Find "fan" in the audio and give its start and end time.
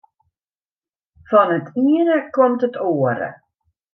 1.29-1.49